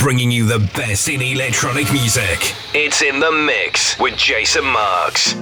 bringing 0.00 0.30
you 0.30 0.46
the 0.46 0.58
best 0.74 1.10
in 1.10 1.20
electronic 1.20 1.92
music. 1.92 2.54
It's 2.72 3.02
in 3.02 3.20
the 3.20 3.30
mix 3.30 3.98
with 3.98 4.16
Jason 4.16 4.64
Marks. 4.64 5.34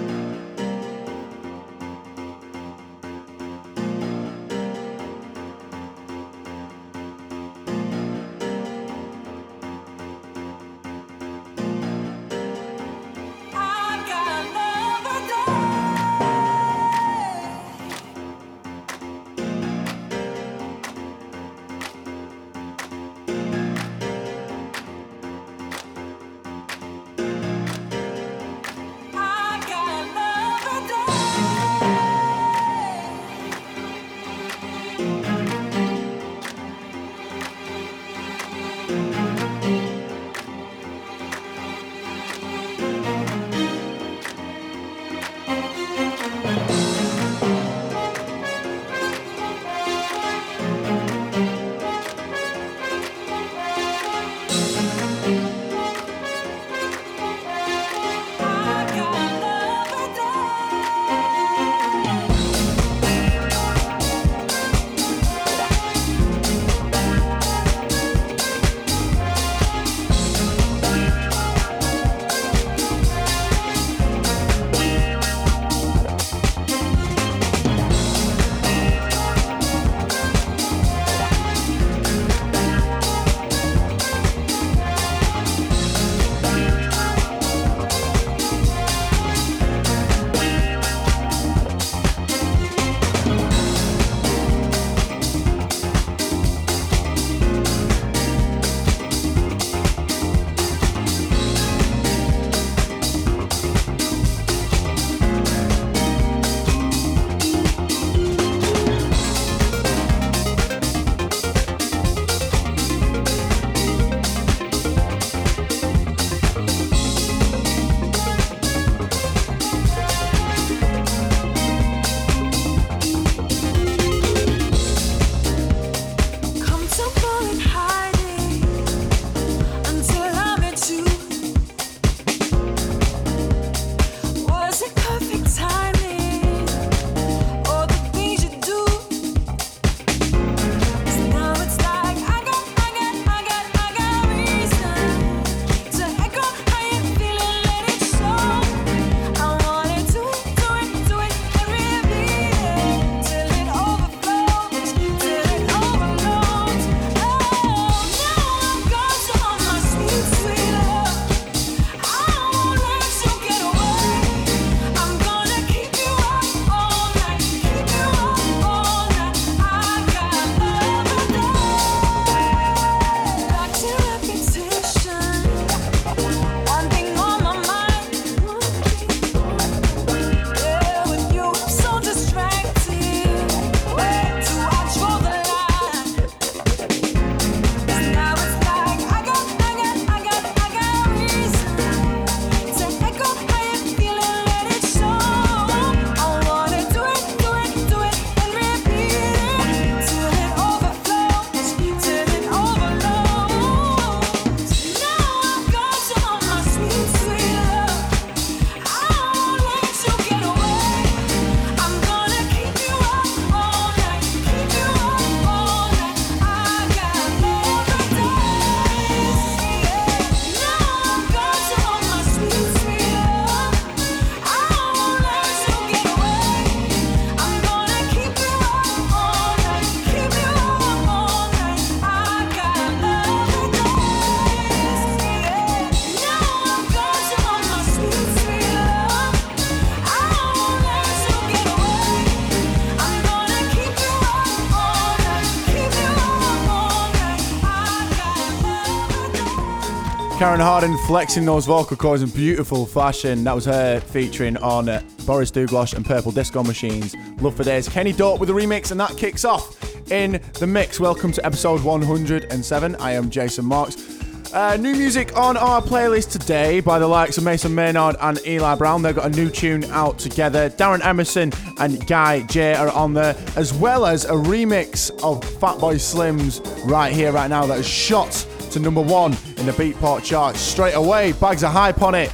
Karen 250.59 250.73
Harding 250.73 250.99
flexing 251.07 251.45
those 251.45 251.67
vocal 251.67 251.97
cords 251.97 252.21
in 252.21 252.31
beautiful 252.31 252.85
fashion. 252.85 253.45
That 253.45 253.55
was 253.55 253.65
her 253.67 254.01
featuring 254.01 254.57
on 254.57 254.89
uh, 254.89 255.01
Boris 255.25 255.53
Dlugosch 255.53 255.95
and 255.95 256.05
Purple 256.05 256.33
Disco 256.33 256.65
Machines. 256.65 257.15
Love 257.41 257.55
for 257.55 257.63
days. 257.63 257.89
Kenny 257.89 258.13
Dope 258.13 258.41
with 258.41 258.51
a 258.51 258.53
remix, 258.53 258.91
and 258.91 258.99
that 258.99 259.17
kicks 259.17 259.45
off 259.45 259.81
in 260.11 260.41
the 260.55 260.67
mix. 260.67 260.99
Welcome 260.99 261.31
to 261.31 261.47
episode 261.47 261.85
107. 261.85 262.97
I 262.97 263.13
am 263.13 263.31
Jason 263.31 263.67
Marks. 263.67 264.19
Uh, 264.53 264.77
new 264.79 264.97
music 264.97 265.37
on 265.37 265.57
our 265.57 265.81
playlist 265.81 266.33
today 266.33 266.81
by 266.81 266.99
the 266.99 267.07
likes 267.07 267.39
of 267.39 267.45
Mason 267.45 267.73
Maynard 267.73 268.17
and 268.21 268.45
Eli 268.45 268.75
Brown. 268.75 269.03
They've 269.03 269.15
got 269.15 269.27
a 269.27 269.37
new 269.37 269.51
tune 269.51 269.85
out 269.85 270.19
together. 270.19 270.71
Darren 270.71 271.05
Emerson 271.07 271.53
and 271.79 272.05
Guy 272.09 272.43
J 272.43 272.75
are 272.75 272.91
on 272.91 273.15
there, 273.15 273.37
as 273.55 273.73
well 273.73 274.07
as 274.07 274.25
a 274.25 274.33
remix 274.33 275.11
of 275.23 275.41
Fatboy 275.61 276.01
Slim's 276.01 276.61
right 276.85 277.13
here, 277.13 277.31
right 277.31 277.49
now, 277.49 277.65
that 277.67 277.79
is 277.79 277.87
shot 277.87 278.45
to 278.73 278.81
number 278.81 279.01
one 279.01 279.33
in 279.57 279.67
the 279.67 279.73
Beatport 279.73 280.25
charts 280.25 280.61
straight 280.61 280.95
away. 280.95 281.33
Bags 281.33 281.63
of 281.63 281.73
hype 281.73 282.03
on 282.03 282.15
it, 282.15 282.33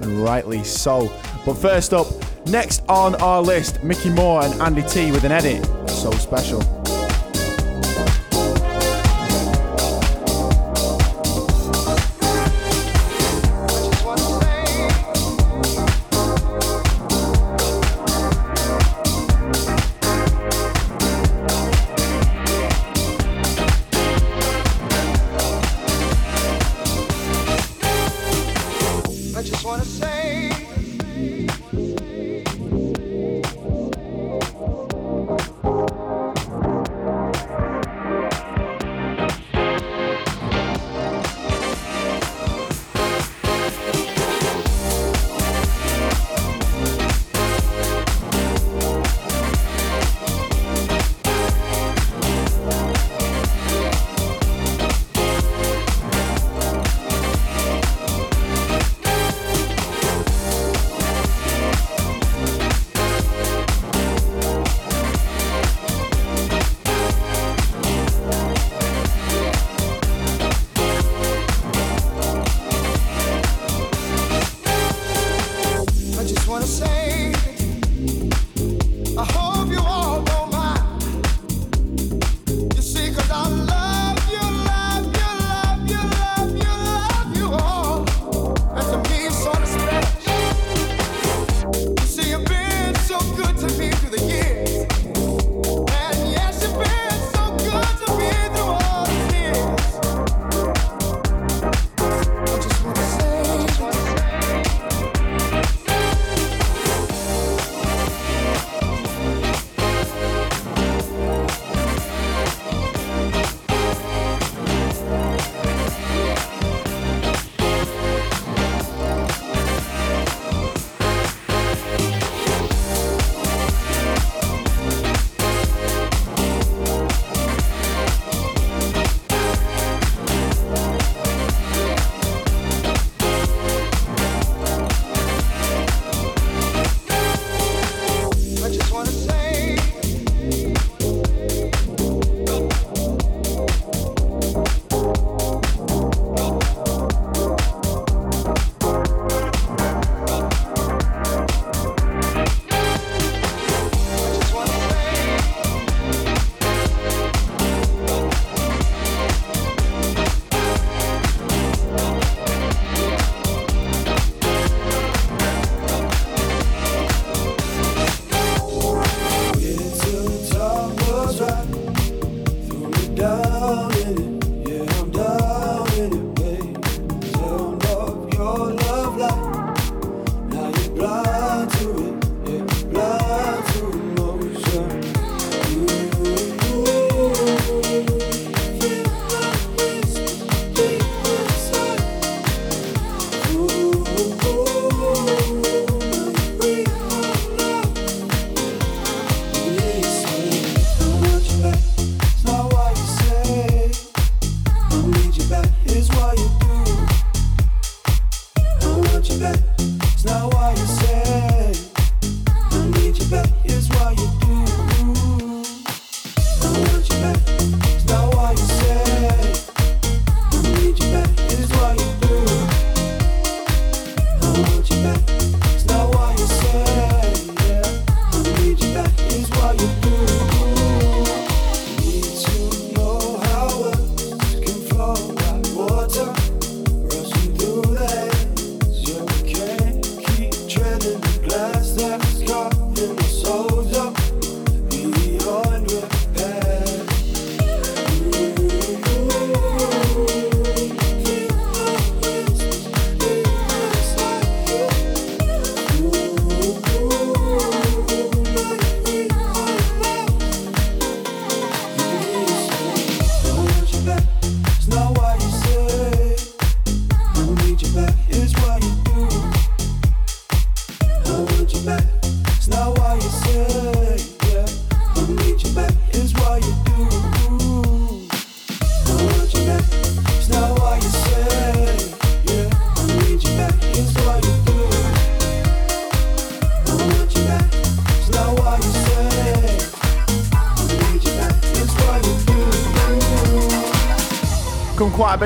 and 0.00 0.22
rightly 0.22 0.64
so. 0.64 1.12
But 1.44 1.54
first 1.54 1.92
up, 1.92 2.06
next 2.46 2.82
on 2.88 3.14
our 3.16 3.42
list, 3.42 3.82
Mickey 3.82 4.10
Moore 4.10 4.44
and 4.44 4.60
Andy 4.60 4.82
T 4.82 5.10
with 5.12 5.24
an 5.24 5.32
edit. 5.32 5.64
So 5.88 6.10
special. 6.12 6.81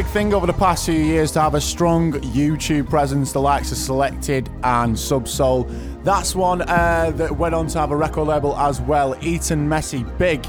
Big 0.02 0.04
thing 0.08 0.34
over 0.34 0.46
the 0.46 0.52
past 0.52 0.84
few 0.84 1.00
years 1.00 1.32
to 1.32 1.40
have 1.40 1.54
a 1.54 1.60
strong 1.60 2.12
YouTube 2.12 2.86
presence, 2.90 3.32
the 3.32 3.40
likes 3.40 3.72
of 3.72 3.78
Selected 3.78 4.46
and 4.62 4.94
Subsoul. 4.94 5.64
That's 6.04 6.34
one 6.34 6.60
uh, 6.60 7.12
that 7.14 7.34
went 7.34 7.54
on 7.54 7.66
to 7.68 7.78
have 7.78 7.92
a 7.92 7.96
record 7.96 8.28
label 8.28 8.54
as 8.58 8.78
well. 8.78 9.16
Eton 9.24 9.66
Messy, 9.66 10.04
big 10.18 10.46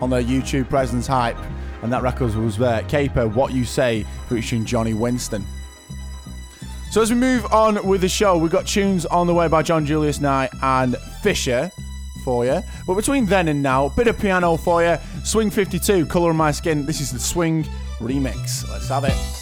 on 0.00 0.10
their 0.10 0.20
YouTube 0.20 0.68
presence 0.68 1.06
hype. 1.06 1.36
And 1.82 1.92
that 1.92 2.02
record 2.02 2.34
was 2.34 2.58
there. 2.58 2.82
Caper, 2.82 3.28
What 3.28 3.52
You 3.52 3.64
Say, 3.64 4.04
featuring 4.28 4.64
Johnny 4.64 4.94
Winston. 4.94 5.44
So 6.90 7.02
as 7.02 7.10
we 7.12 7.16
move 7.16 7.46
on 7.52 7.86
with 7.86 8.00
the 8.00 8.08
show, 8.08 8.36
we've 8.36 8.50
got 8.50 8.66
tunes 8.66 9.06
on 9.06 9.28
the 9.28 9.34
way 9.34 9.46
by 9.46 9.62
John 9.62 9.86
Julius 9.86 10.18
Knight 10.18 10.50
and 10.60 10.96
Fisher 11.22 11.70
for 12.24 12.44
you. 12.44 12.60
But 12.84 12.94
between 12.96 13.26
then 13.26 13.46
and 13.46 13.62
now, 13.62 13.86
a 13.86 13.90
bit 13.90 14.08
of 14.08 14.18
piano 14.18 14.56
for 14.56 14.82
you. 14.82 14.96
Swing 15.22 15.50
52, 15.50 16.06
Colour 16.06 16.30
of 16.30 16.36
My 16.36 16.50
Skin. 16.50 16.84
This 16.84 17.00
is 17.00 17.12
the 17.12 17.20
Swing 17.20 17.64
remix. 18.02 18.68
Let's 18.68 18.88
have 18.88 19.04
it. 19.04 19.41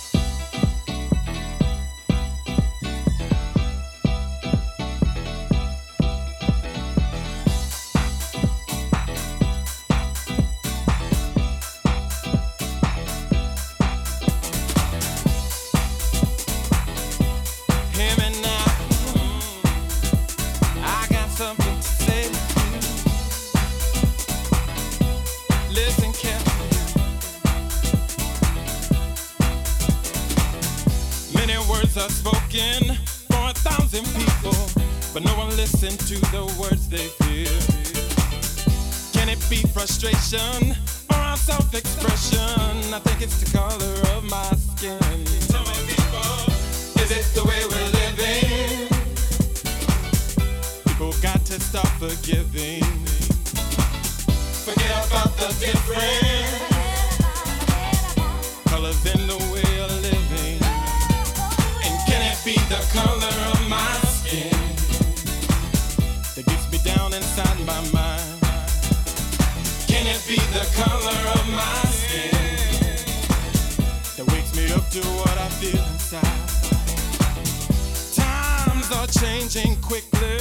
changing 79.48 79.80
quickly, 79.80 80.38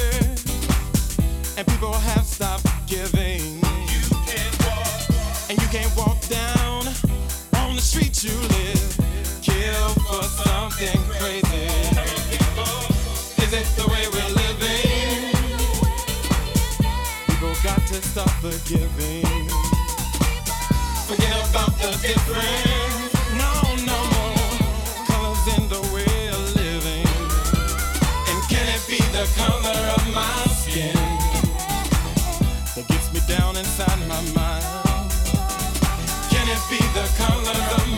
and 1.58 1.66
people 1.68 1.94
have 1.94 2.26
stopped 2.26 2.66
giving. 2.86 3.42
You 3.88 4.04
can't 4.28 4.60
walk, 4.66 5.50
and 5.50 5.62
you 5.62 5.68
can't 5.70 5.96
walk 5.96 6.20
down 6.28 6.86
on 7.56 7.76
the 7.76 7.82
street 7.82 8.24
you 8.24 8.36
live. 8.36 8.98
Kill 9.42 9.90
for 10.04 10.24
something 10.24 11.00
crazy. 11.18 11.68
Is 13.42 13.54
it 13.54 13.68
the 13.78 13.88
way 13.88 14.06
we're 14.12 14.34
living? 14.44 15.32
People 17.28 17.54
got 17.64 17.80
to 17.88 18.02
stop 18.02 18.30
forgiving. 18.42 19.09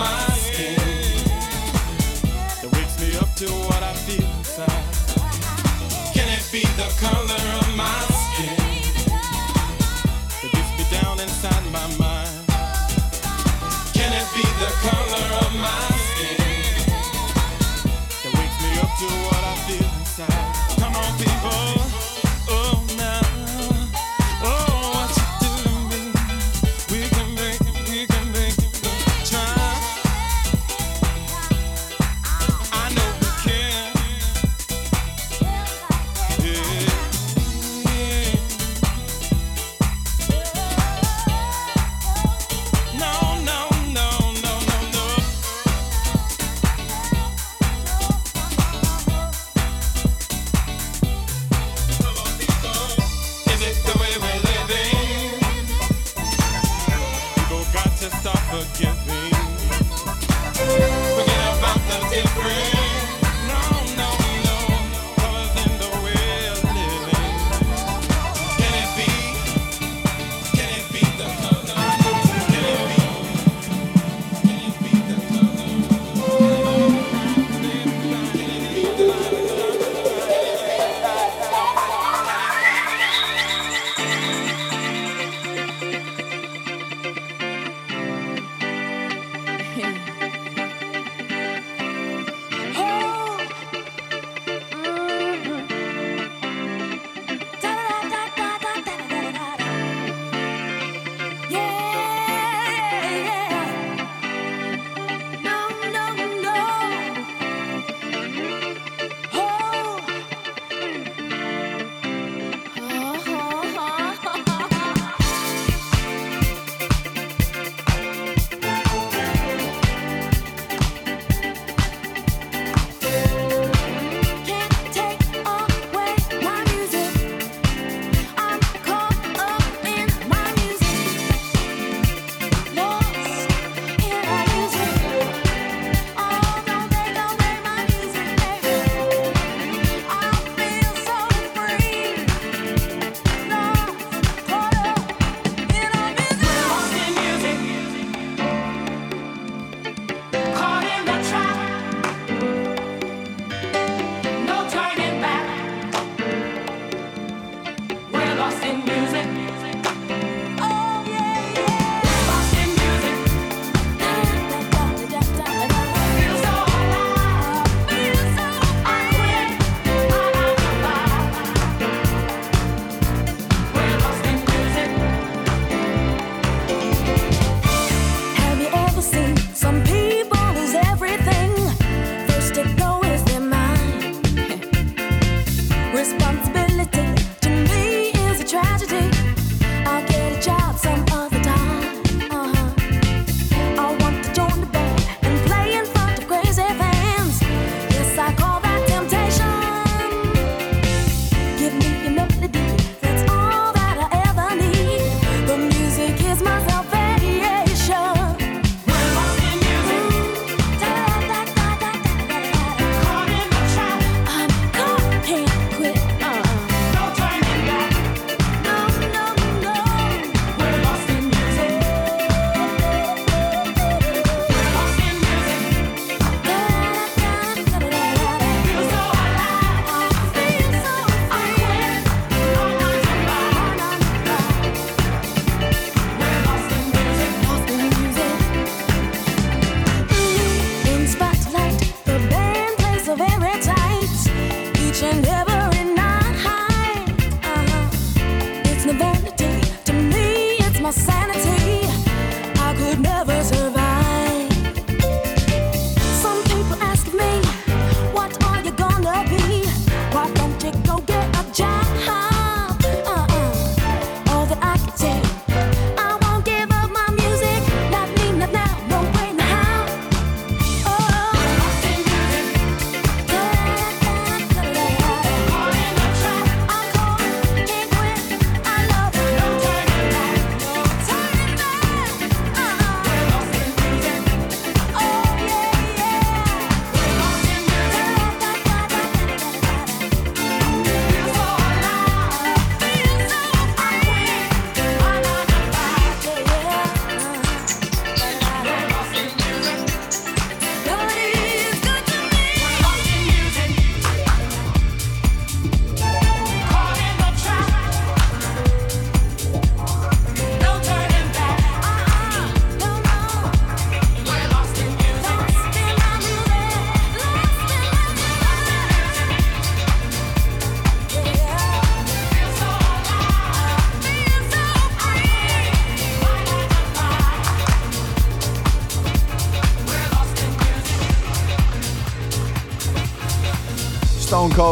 my 0.01 0.30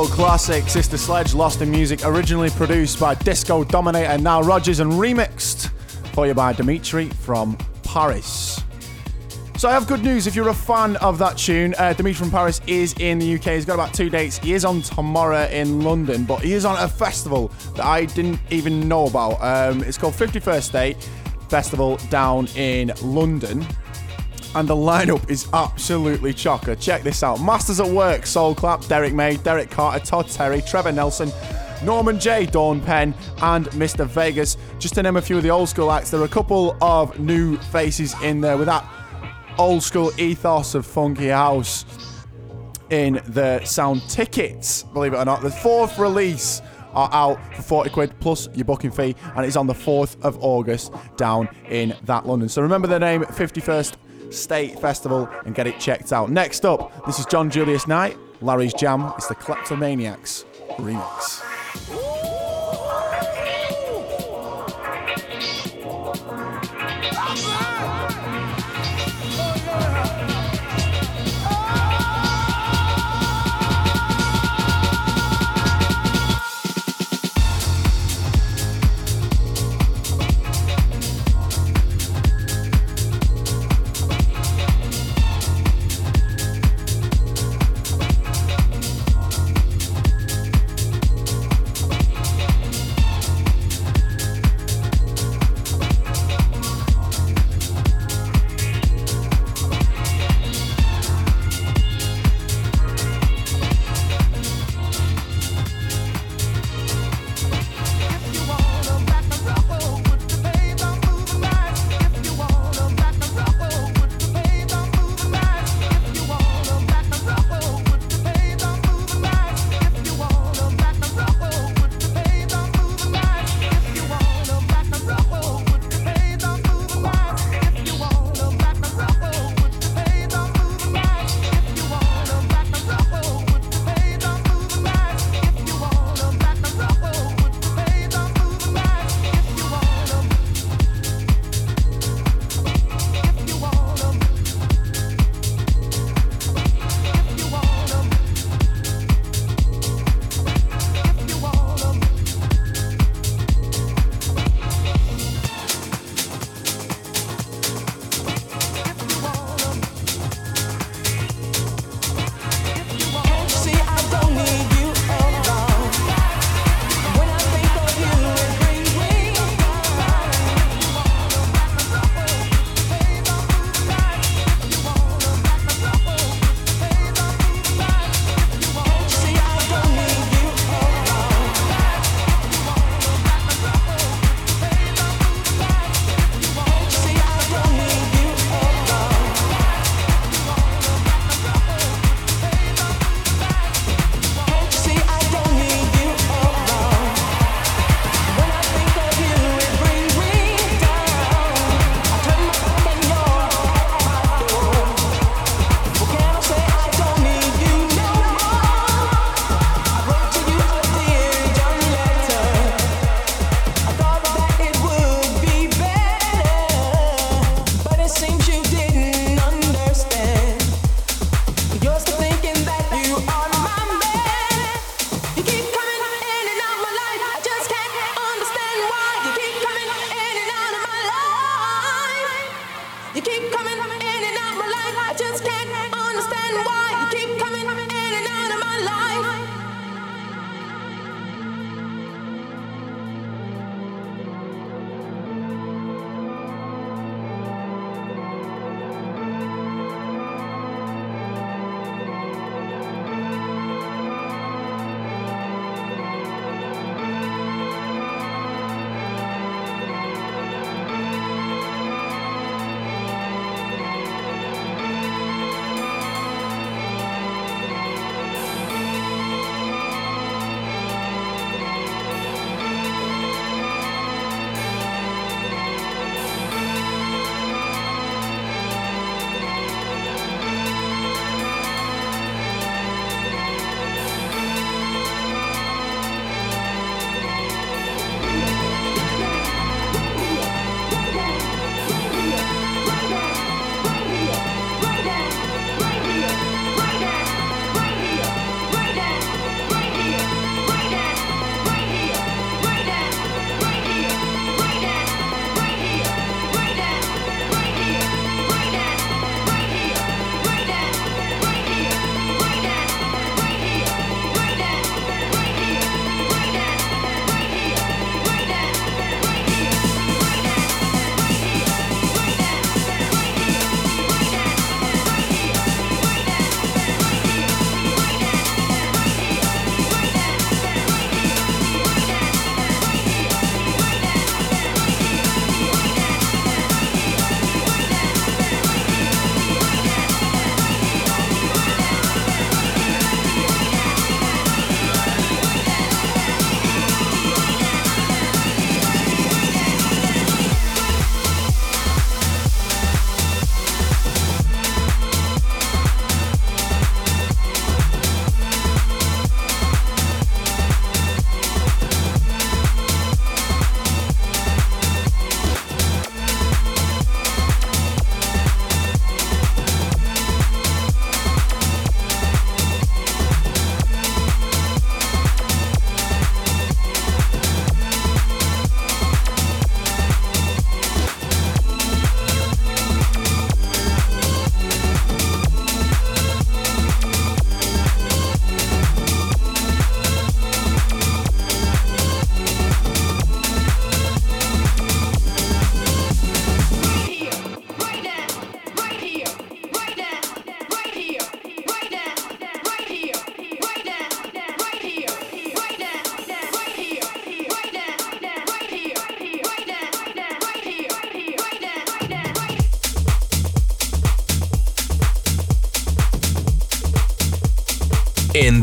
Classic 0.08 0.68
Sister 0.70 0.98
Sledge 0.98 1.34
Lost 1.34 1.62
in 1.62 1.72
Music, 1.72 2.06
originally 2.06 2.50
produced 2.50 3.00
by 3.00 3.16
Disco 3.16 3.64
Dominator 3.64 4.18
Nile 4.18 4.44
Rodgers 4.44 4.80
and 4.80 4.94
remixed 4.94 5.70
for 6.14 6.28
you 6.28 6.34
by 6.34 6.54
Dimitri 6.54 7.10
from 7.10 7.58
Paris. 7.84 8.62
So 9.58 9.68
I 9.68 9.74
have 9.74 9.88
good 9.88 10.04
news 10.04 10.28
if 10.28 10.36
you're 10.36 10.50
a 10.50 10.54
fan 10.54 10.96
of 10.98 11.18
that 11.18 11.38
tune. 11.38 11.76
Uh, 11.78 11.94
Dimitri 11.94 12.14
from 12.14 12.32
Paris 12.32 12.62
is 12.68 12.94
in 13.00 13.20
the 13.20 13.36
UK. 13.36 13.44
He's 13.46 13.66
got 13.66 13.74
about 13.74 13.94
two 13.94 14.10
dates. 14.10 14.38
He 14.38 14.54
is 14.54 14.64
on 14.64 14.82
tomorrow 14.82 15.46
in 15.48 15.82
London, 15.82 16.24
but 16.24 16.42
he 16.42 16.54
is 16.54 16.66
on 16.66 16.82
a 16.84 16.88
festival 16.88 17.52
that 17.76 17.86
I 17.86 18.06
didn't 18.06 18.40
even 18.52 18.88
know 18.88 19.08
about. 19.08 19.42
Um, 19.42 19.84
it's 19.84 19.98
called 19.98 20.14
51st 20.14 20.64
State 20.64 21.10
Festival 21.50 21.98
down 22.10 22.48
in 22.56 22.92
London 23.02 23.66
and 24.56 24.68
the 24.68 24.76
lineup 24.76 25.30
is 25.30 25.48
absolutely 25.54 26.34
chocker. 26.34 26.80
Check 26.80 27.04
this 27.04 27.24
out 27.24 27.42
Masters 27.42 27.80
at 27.80 27.88
Work, 27.88 28.26
Soul 28.26 28.56
Clap, 28.56 28.86
Derrick 28.88 29.14
May, 29.14 29.38
Derrick 29.38 29.70
Carter, 29.70 30.04
Todd 30.04 30.28
Terry, 30.28 30.62
Trevor 30.62 30.92
Nelson. 30.92 31.32
Norman 31.84 32.20
Jay, 32.20 32.46
Dawn 32.46 32.82
Penn, 32.82 33.14
and 33.42 33.68
Mr. 33.68 34.06
Vegas. 34.06 34.58
Just 34.80 34.96
to 34.96 35.04
name 35.04 35.16
a 35.16 35.22
few 35.22 35.38
of 35.38 35.44
the 35.44 35.50
old 35.50 35.70
school 35.70 35.92
acts, 35.92 36.12
there 36.12 36.20
are 36.20 36.26
a 36.26 36.28
couple 36.28 36.78
of 36.82 37.18
new 37.20 37.58
faces 37.58 38.14
in 38.22 38.42
there 38.42 38.58
with 38.58 38.68
that 38.68 38.86
old 39.58 39.84
school 39.84 40.12
ethos 40.20 40.76
of 40.76 40.86
funky 40.86 41.28
house 41.28 41.86
in 42.90 43.22
the 43.28 43.64
sound 43.66 44.02
tickets, 44.10 44.84
believe 44.84 45.14
it 45.14 45.18
or 45.18 45.26
not. 45.26 45.42
The 45.42 45.52
fourth 45.52 45.98
release 46.00 46.62
are 46.94 47.10
out 47.14 47.56
for 47.56 47.62
40 47.62 47.90
quid 47.92 48.20
plus 48.20 48.50
your 48.56 48.66
booking 48.66 48.92
fee, 48.92 49.16
and 49.36 49.46
it's 49.46 49.56
on 49.56 49.68
the 49.68 49.74
4th 49.74 50.20
of 50.24 50.44
August 50.44 50.94
down 51.18 51.48
in 51.70 51.96
that 52.04 52.26
London. 52.26 52.50
So 52.50 52.62
remember 52.62 52.88
the 52.88 53.00
name 53.00 53.24
51st 53.24 53.96
State 54.32 54.80
Festival 54.80 55.30
and 55.46 55.56
get 55.56 55.68
it 55.68 55.80
checked 55.80 56.14
out. 56.14 56.30
Next 56.30 56.66
up, 56.66 57.06
this 57.06 57.20
is 57.20 57.26
John 57.26 57.50
Julius 57.50 57.88
Knight, 57.88 58.18
Larry's 58.42 58.74
Jam. 58.74 59.14
It's 59.18 59.28
the 59.28 59.36
Kleptomaniacs 59.36 60.46
remix. 60.78 62.09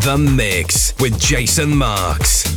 The 0.06 0.16
mix 0.16 0.94
with 1.00 1.18
Jason 1.18 1.76
Marks. 1.76 2.55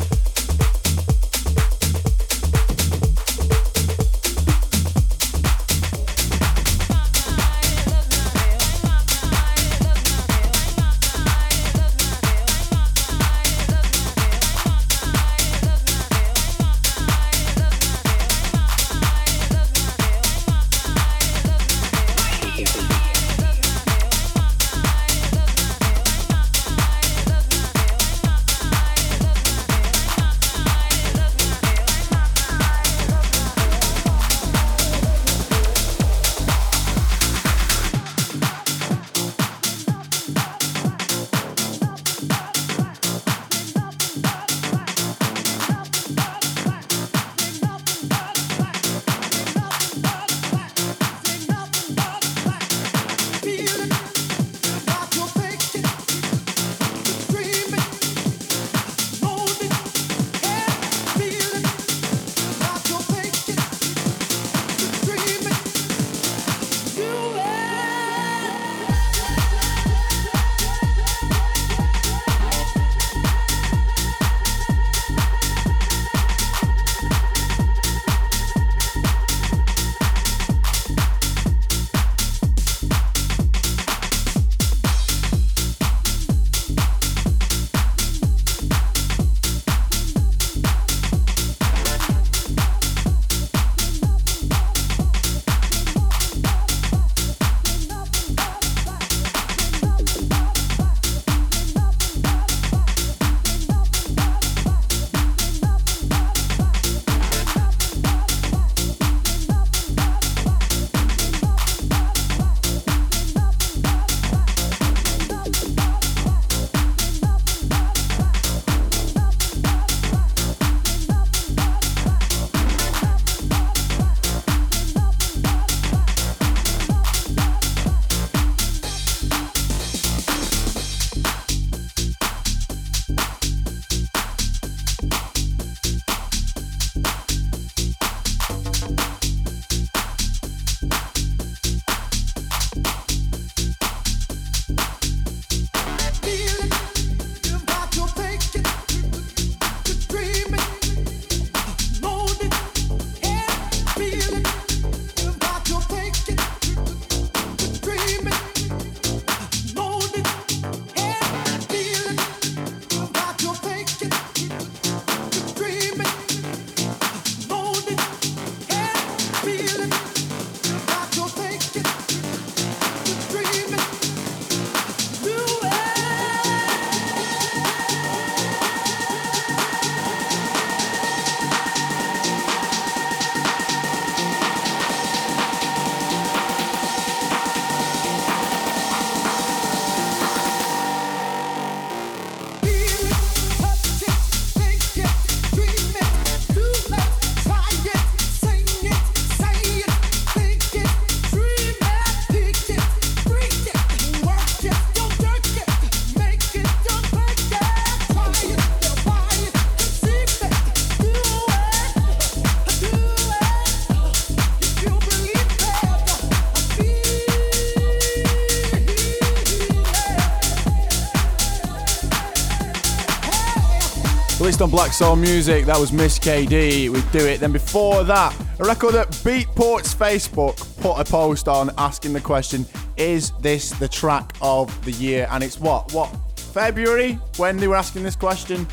Released 224.59 224.73
on 224.73 224.77
Black 224.77 224.93
Soul 224.93 225.15
Music. 225.15 225.65
That 225.65 225.79
was 225.79 225.93
Miss 225.93 226.19
KD 226.19 226.89
with 226.89 227.09
Do 227.11 227.19
It. 227.19 227.39
Then 227.39 227.51
before 227.51 228.03
that, 228.03 228.35
a 228.59 228.65
record 228.65 228.93
that 228.93 229.07
Beatport's 229.23 229.93
Facebook 229.95 230.57
put 230.81 230.99
a 230.99 231.03
post 231.05 231.47
on 231.47 231.71
asking 231.77 232.13
the 232.13 232.21
question, 232.21 232.65
is 232.97 233.31
this 233.41 233.71
the 233.71 233.87
track 233.87 234.33
of 234.41 234.67
the 234.85 234.91
year? 234.91 235.27
And 235.31 235.43
it's 235.43 235.59
what? 235.59 235.93
What? 235.93 236.09
February 236.35 237.13
when 237.37 237.57
they 237.57 237.67
were 237.67 237.75
asking 237.75 238.03
this 238.03 238.15
question. 238.15 238.67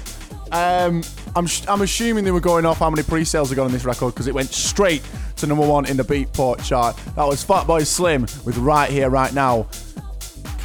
Um, 0.53 1.03
I'm, 1.35 1.47
I'm 1.69 1.83
assuming 1.83 2.25
they 2.25 2.31
were 2.31 2.41
going 2.41 2.65
off 2.65 2.79
how 2.79 2.91
many 2.91 3.03
pre-sales 3.03 3.51
they 3.51 3.57
got 3.57 3.67
on 3.67 3.73
this 3.73 3.85
record 3.85 4.15
because 4.15 4.27
it 4.27 4.35
went 4.35 4.51
straight 4.51 5.03
to 5.37 5.47
number 5.47 5.67
one 5.67 5.87
in 5.87 5.97
the 5.97 6.05
Beatport 6.05 6.65
chart. 6.65 6.97
That 7.17 7.27
was 7.27 7.45
Fatboy 7.45 7.87
Slim 7.87 8.23
with 8.23 8.57
Right 8.59 8.91
Here, 8.91 9.11
Right 9.11 9.33
Now. 9.33 9.67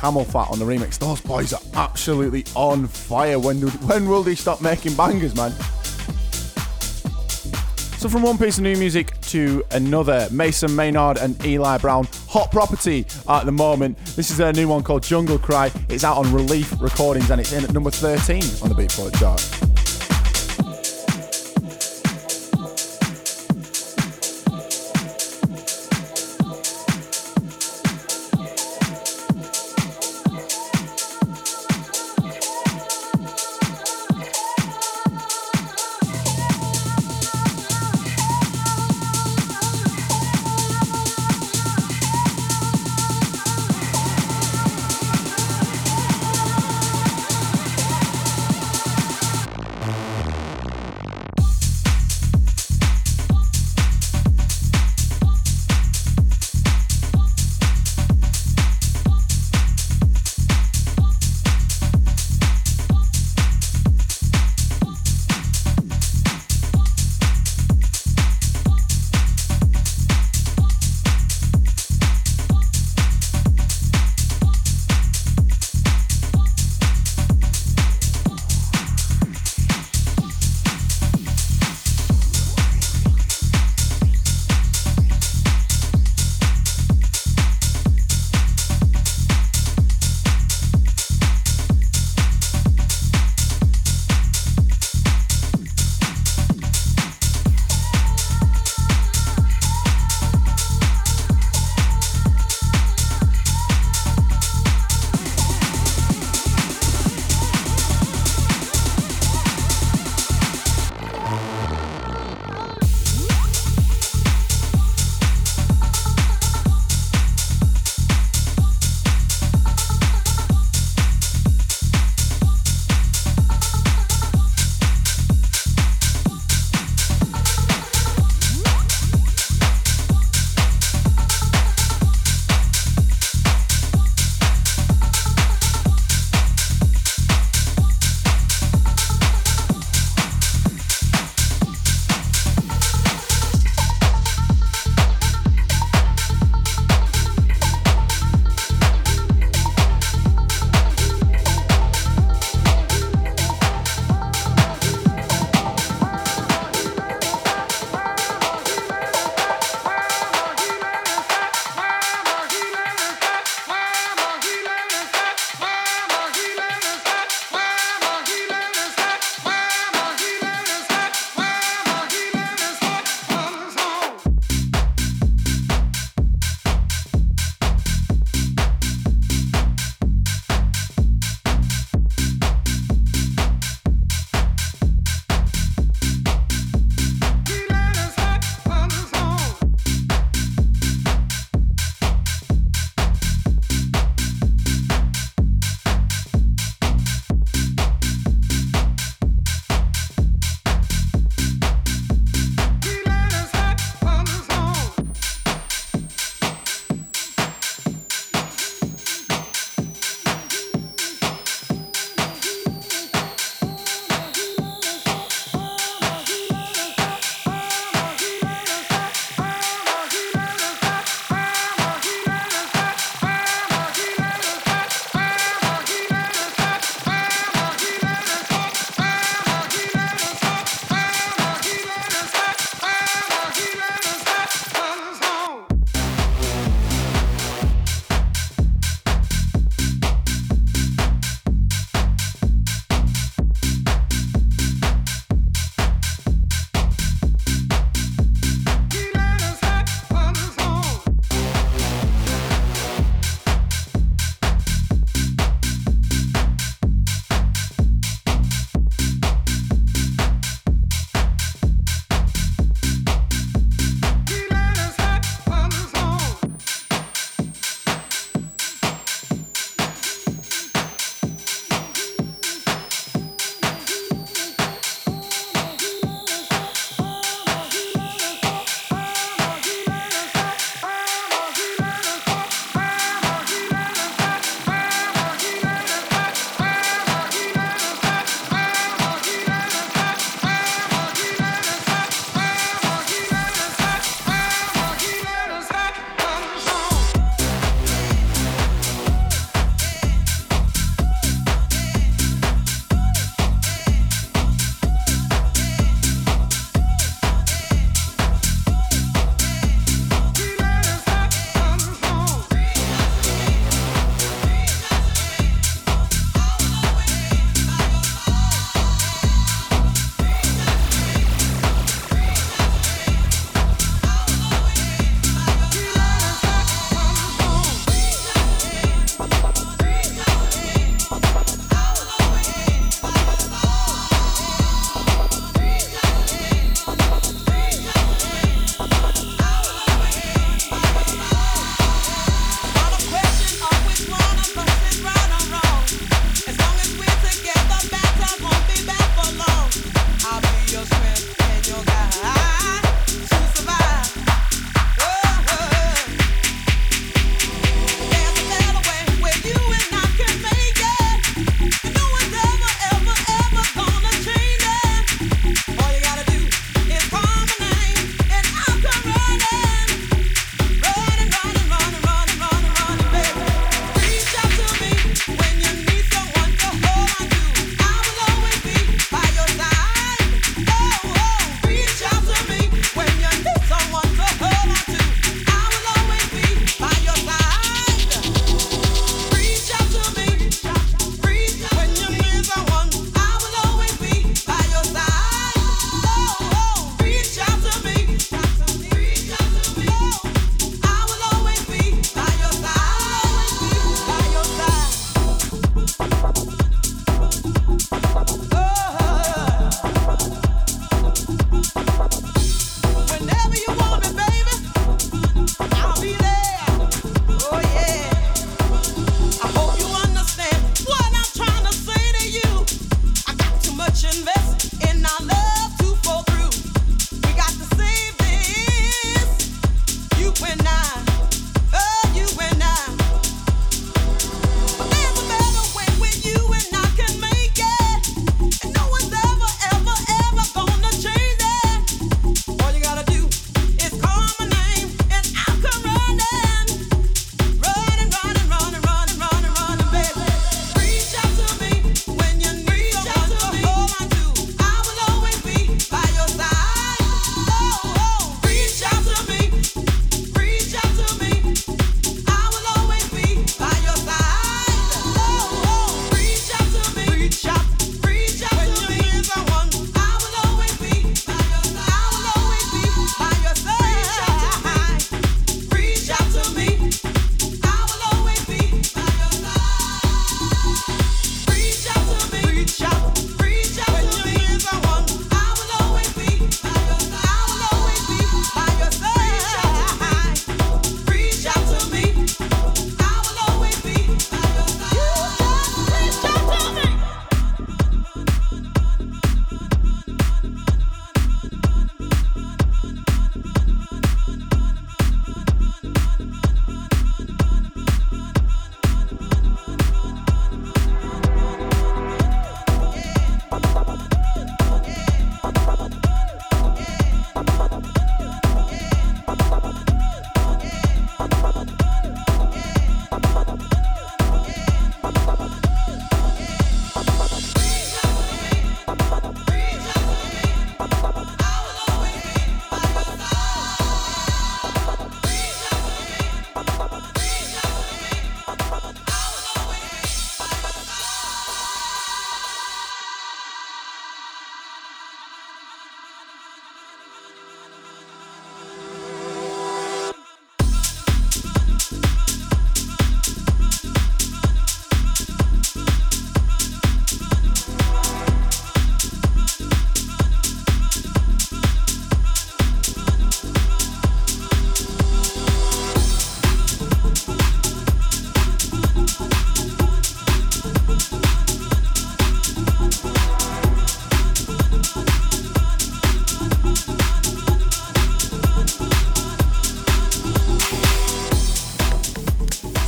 CamelPhat 0.01 0.51
on 0.51 0.57
the 0.57 0.65
remix. 0.65 0.97
Those 0.97 1.21
boys 1.21 1.53
are 1.53 1.61
absolutely 1.75 2.43
on 2.55 2.87
fire. 2.87 3.37
When, 3.37 3.59
do, 3.59 3.67
when 3.69 4.09
will 4.09 4.23
they 4.23 4.33
stop 4.33 4.59
making 4.59 4.95
bangers, 4.95 5.35
man? 5.35 5.51
So 8.01 8.09
from 8.09 8.23
one 8.23 8.39
piece 8.39 8.57
of 8.57 8.63
new 8.63 8.75
music 8.77 9.21
to 9.21 9.63
another, 9.69 10.27
Mason 10.31 10.75
Maynard 10.75 11.19
and 11.19 11.45
Eli 11.45 11.77
Brown, 11.77 12.07
hot 12.27 12.51
property 12.51 13.05
at 13.29 13.45
the 13.45 13.51
moment. 13.51 13.95
This 14.15 14.31
is 14.31 14.37
their 14.37 14.53
new 14.53 14.67
one 14.67 14.81
called 14.81 15.03
Jungle 15.03 15.37
Cry. 15.37 15.71
It's 15.87 16.03
out 16.03 16.17
on 16.17 16.33
Relief 16.33 16.73
Recordings 16.81 17.29
and 17.29 17.39
it's 17.39 17.53
in 17.53 17.63
at 17.63 17.71
number 17.71 17.91
13 17.91 18.41
on 18.63 18.69
the 18.69 18.75
Beatport 18.75 19.19
chart. 19.19 19.80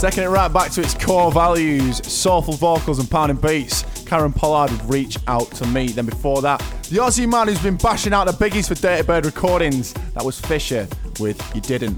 Taking 0.03 0.25
it 0.25 0.27
right 0.27 0.51
back 0.51 0.69
to 0.71 0.81
its 0.81 0.93
core 0.93 1.31
values, 1.31 2.05
soulful 2.05 2.55
vocals 2.55 2.99
and 2.99 3.09
pounding 3.09 3.37
beats. 3.37 3.83
Karen 4.03 4.33
Pollard 4.33 4.69
would 4.69 4.89
reach 4.89 5.17
out 5.27 5.49
to 5.51 5.65
me. 5.65 5.87
Then 5.87 6.05
before 6.05 6.41
that, 6.41 6.59
the 6.89 6.97
Aussie 6.97 7.25
man 7.25 7.47
who's 7.47 7.63
been 7.63 7.77
bashing 7.77 8.11
out 8.11 8.25
the 8.25 8.33
biggies 8.33 8.67
for 8.67 8.73
Dirtybird 8.73 9.23
Recordings. 9.23 9.93
That 10.13 10.25
was 10.25 10.37
Fisher 10.41 10.89
with 11.21 11.41
Ya 11.55 11.61
Kidding. 11.61 11.97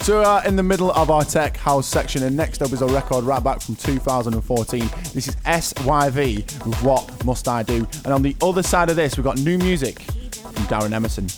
So 0.00 0.24
are 0.24 0.46
in 0.46 0.56
the 0.56 0.62
middle 0.62 0.92
of 0.92 1.10
our 1.10 1.24
tech 1.24 1.58
house 1.58 1.86
section, 1.86 2.22
and 2.22 2.34
next 2.34 2.62
up 2.62 2.72
is 2.72 2.80
a 2.80 2.86
record 2.86 3.24
right 3.24 3.44
back 3.44 3.60
from 3.60 3.76
2014. 3.76 4.80
This 5.12 5.28
is 5.28 5.36
SYV 5.44 6.64
with 6.64 6.82
What 6.82 7.22
Must 7.26 7.46
I 7.48 7.62
Do? 7.62 7.86
And 8.06 8.14
on 8.14 8.22
the 8.22 8.34
other 8.40 8.62
side 8.62 8.88
of 8.88 8.96
this, 8.96 9.18
we've 9.18 9.24
got 9.24 9.36
new 9.40 9.58
music 9.58 10.00
from 10.00 10.64
Darren 10.68 10.92
Emerson. 10.94 11.28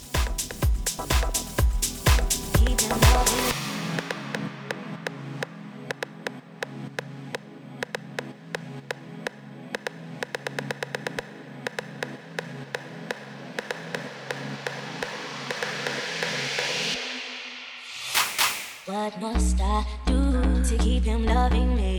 What 18.89 19.21
must 19.21 19.61
I 19.61 19.85
do 20.07 20.65
to 20.65 20.79
keep 20.79 21.03
him 21.03 21.27
loving 21.27 21.77
me? 21.77 21.99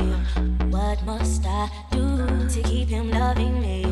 What 0.71 1.05
must 1.05 1.45
I 1.45 1.69
do 1.91 2.25
to 2.49 2.63
keep 2.63 2.87
him 2.87 3.11
loving 3.11 3.61
me? 3.61 3.83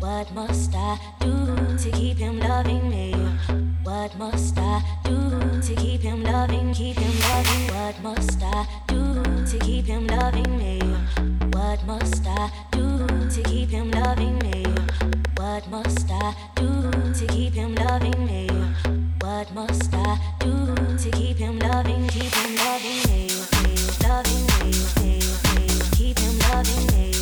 What 0.00 0.34
must 0.34 0.74
I 0.74 0.98
do 1.20 1.54
to 1.78 1.90
keep 1.92 2.16
him 2.18 2.40
loving 2.40 2.90
me? 2.90 3.12
What 3.84 4.18
must 4.18 4.58
I 4.58 4.82
do 5.04 5.60
to 5.62 5.74
keep 5.76 6.00
him 6.00 6.24
loving, 6.24 6.74
keep 6.74 6.96
him 6.96 7.20
loving? 7.20 7.68
What 7.68 8.02
must 8.02 8.42
I 8.42 8.66
do 8.88 9.22
to 9.46 9.58
keep 9.60 9.84
him 9.86 10.08
loving 10.08 10.58
me? 10.58 10.80
What 11.52 11.86
must 11.86 12.26
I 12.26 12.50
do 12.72 13.06
to 13.30 13.42
keep 13.44 13.68
him 13.68 13.92
loving 13.92 14.40
me? 14.40 14.64
What 15.36 15.70
must 15.70 16.10
I 16.10 16.34
do 16.56 16.90
to 17.12 17.26
keep 17.28 17.52
him 17.52 17.76
loving 17.76 18.26
me? 18.26 18.48
What 19.20 19.54
must 19.54 19.94
I 19.94 20.33
Keep 20.44 21.38
him 21.38 21.58
loving 21.58 22.02
me, 22.02 22.28
loving 22.56 23.00
me, 23.08 23.28
loving 24.02 24.46
me, 25.02 25.20
keep 25.96 26.18
him 26.18 26.38
loving 26.38 26.86
me. 26.98 27.13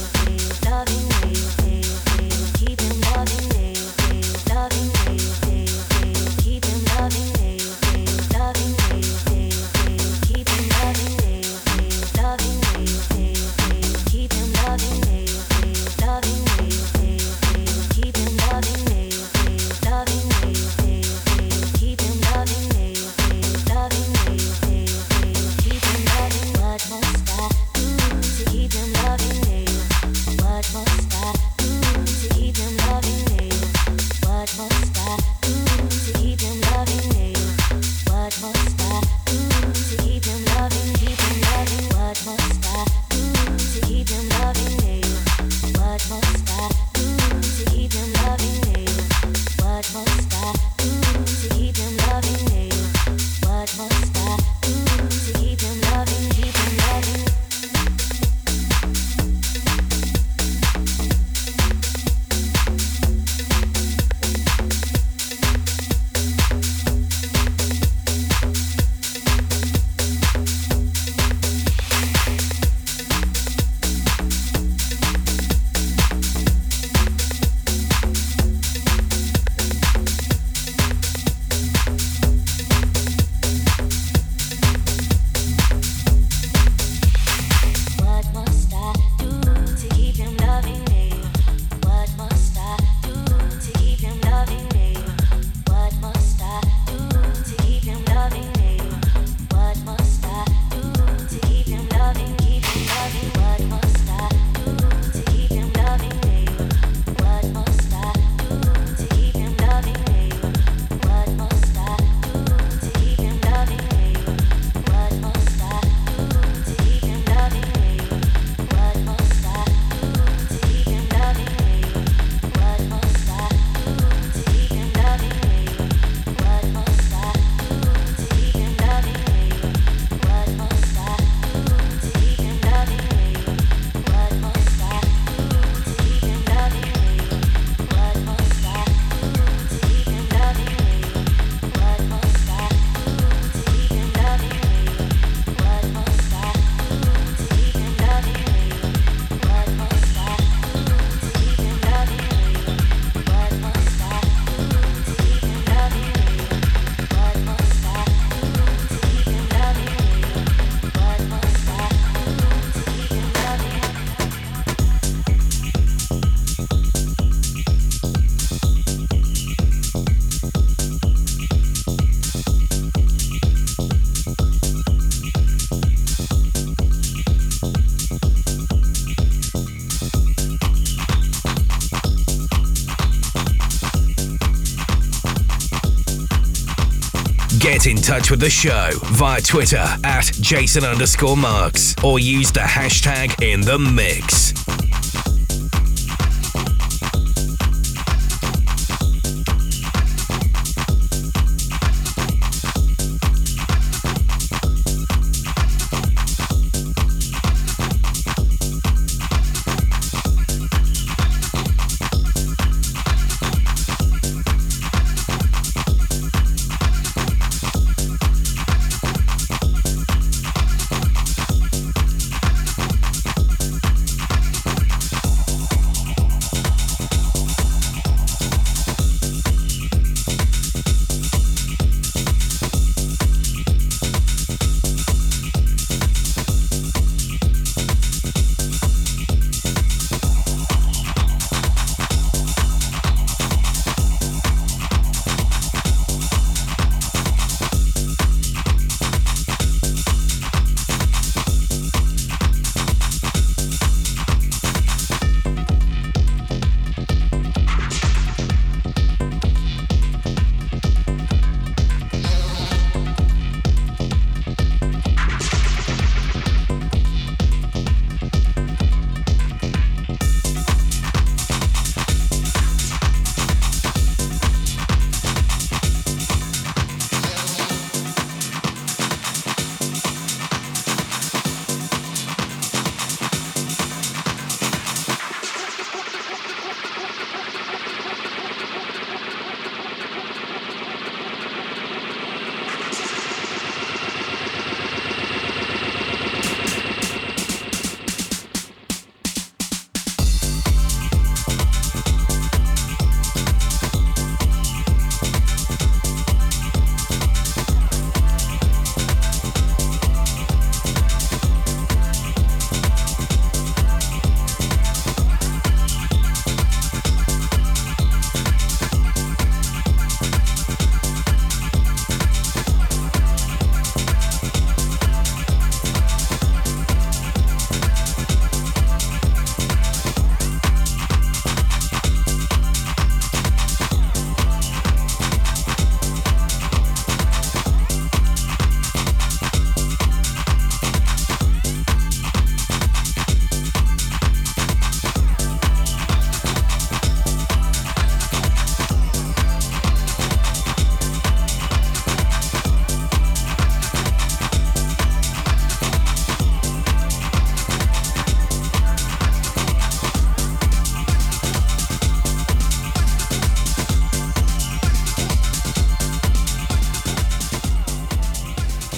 Get 187.83 187.91
in 187.91 188.01
touch 188.01 188.31
with 188.31 188.39
the 188.39 188.49
show 188.49 188.91
via 189.07 189.41
Twitter 189.41 189.85
at 190.05 190.31
Jason 190.41 190.85
underscore 190.85 191.37
Marks 191.37 191.97
or 192.05 192.21
use 192.21 192.53
the 192.53 192.61
hashtag 192.61 193.43
in 193.43 193.61
the 193.61 193.77
mix. 193.77 194.53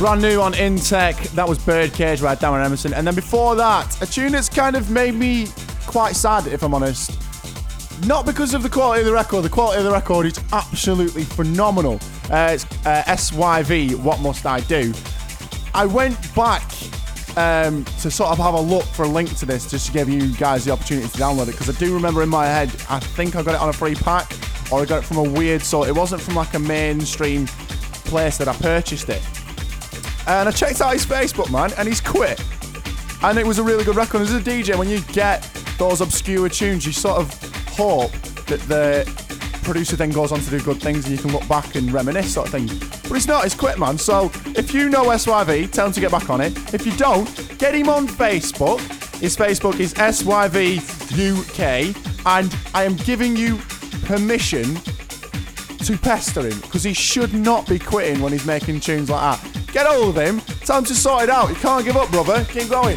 Brand 0.04 0.20
new 0.20 0.42
on 0.42 0.52
Intec. 0.52 1.30
That 1.30 1.48
was 1.48 1.56
Birdcage 1.56 2.20
by 2.20 2.36
Darren 2.36 2.62
Emerson. 2.62 2.92
And 2.92 3.06
then 3.06 3.14
before 3.14 3.56
that, 3.56 4.02
a 4.02 4.06
tune 4.06 4.32
that's 4.32 4.50
kind 4.50 4.76
of 4.76 4.90
made 4.90 5.14
me 5.14 5.46
quite 5.86 6.14
sad, 6.14 6.46
if 6.46 6.62
I'm 6.62 6.74
honest. 6.74 7.18
Not 8.06 8.26
because 8.26 8.52
of 8.52 8.62
the 8.62 8.68
quality 8.68 9.00
of 9.00 9.06
the 9.06 9.14
record. 9.14 9.44
The 9.44 9.48
quality 9.48 9.78
of 9.78 9.84
the 9.84 9.90
record 9.90 10.26
is 10.26 10.38
absolutely 10.52 11.24
phenomenal. 11.24 11.94
Uh, 12.30 12.50
it's 12.52 12.66
uh, 12.84 13.02
SYV, 13.06 13.94
What 13.94 14.20
Must 14.20 14.44
I 14.44 14.60
Do? 14.60 14.92
I 15.72 15.86
went 15.86 16.18
back 16.34 16.70
um, 17.38 17.86
to 18.02 18.10
sort 18.10 18.28
of 18.28 18.36
have 18.36 18.52
a 18.52 18.60
look 18.60 18.84
for 18.84 19.04
a 19.04 19.08
link 19.08 19.34
to 19.38 19.46
this 19.46 19.70
just 19.70 19.86
to 19.86 19.92
give 19.94 20.10
you 20.10 20.34
guys 20.34 20.66
the 20.66 20.72
opportunity 20.72 21.08
to 21.08 21.16
download 21.16 21.48
it 21.48 21.52
because 21.52 21.74
I 21.74 21.78
do 21.78 21.94
remember 21.94 22.22
in 22.22 22.28
my 22.28 22.44
head, 22.44 22.68
I 22.90 23.00
think 23.00 23.36
I 23.36 23.42
got 23.42 23.54
it 23.54 23.60
on 23.62 23.70
a 23.70 23.72
free 23.72 23.94
pack 23.94 24.30
or 24.70 24.82
I 24.82 24.84
got 24.84 25.02
it 25.02 25.06
from 25.06 25.16
a 25.16 25.22
weird 25.22 25.62
sort. 25.62 25.88
It 25.88 25.94
wasn't 25.94 26.20
from 26.20 26.34
like 26.34 26.52
a 26.52 26.58
mainstream 26.58 27.46
place 28.04 28.36
that 28.36 28.48
I 28.48 28.52
purchased 28.56 29.08
it. 29.08 29.22
And 30.26 30.48
I 30.48 30.52
checked 30.52 30.80
out 30.80 30.92
his 30.92 31.04
Facebook, 31.04 31.50
man, 31.50 31.72
and 31.78 31.86
he's 31.86 32.00
quit. 32.00 32.42
And 33.22 33.38
it 33.38 33.46
was 33.46 33.58
a 33.58 33.62
really 33.62 33.84
good 33.84 33.96
record. 33.96 34.22
As 34.22 34.32
a 34.32 34.40
DJ, 34.40 34.76
when 34.76 34.88
you 34.88 35.00
get 35.12 35.42
those 35.78 36.00
obscure 36.00 36.48
tunes, 36.48 36.86
you 36.86 36.92
sort 36.92 37.18
of 37.18 37.32
hope 37.68 38.12
that 38.46 38.60
the 38.68 39.04
producer 39.64 39.96
then 39.96 40.10
goes 40.10 40.30
on 40.30 40.40
to 40.40 40.50
do 40.50 40.60
good 40.60 40.80
things 40.80 41.06
and 41.06 41.16
you 41.16 41.18
can 41.18 41.32
look 41.32 41.46
back 41.48 41.74
and 41.74 41.90
reminisce, 41.90 42.34
sort 42.34 42.46
of 42.46 42.52
thing. 42.52 42.66
But 43.08 43.12
it's 43.12 43.26
not, 43.26 43.44
it's 43.44 43.54
quit, 43.54 43.78
man. 43.78 43.98
So 43.98 44.30
if 44.56 44.72
you 44.74 44.88
know 44.90 45.04
SYV, 45.04 45.70
tell 45.70 45.86
him 45.86 45.92
to 45.92 46.00
get 46.00 46.10
back 46.10 46.30
on 46.30 46.40
it. 46.40 46.74
If 46.74 46.86
you 46.86 46.92
don't, 46.96 47.58
get 47.58 47.74
him 47.74 47.88
on 47.88 48.06
Facebook. 48.06 48.80
His 49.20 49.36
Facebook 49.36 49.80
is 49.80 49.94
SYV 49.94 50.80
UK, 51.14 51.96
and 52.26 52.56
I 52.74 52.84
am 52.84 52.96
giving 52.96 53.36
you 53.36 53.58
permission 54.04 54.74
to 55.84 55.98
pester 55.98 56.42
him 56.42 56.58
because 56.60 56.82
he 56.82 56.92
should 56.92 57.32
not 57.32 57.68
be 57.68 57.78
quitting 57.78 58.20
when 58.20 58.32
he's 58.32 58.46
making 58.46 58.80
tunes 58.80 59.10
like 59.10 59.40
that. 59.40 59.53
Get 59.74 59.86
hold 59.86 60.16
of 60.16 60.22
him, 60.24 60.40
Time 60.64 60.84
to 60.84 60.94
sort 60.94 61.24
it 61.24 61.30
out. 61.30 61.48
You 61.48 61.56
can't 61.56 61.84
give 61.84 61.96
up, 61.96 62.08
brother. 62.12 62.44
Keep 62.44 62.68
going. 62.68 62.96